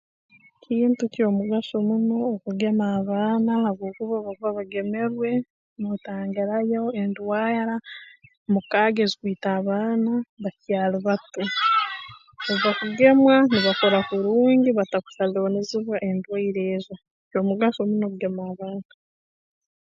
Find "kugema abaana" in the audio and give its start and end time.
18.11-18.91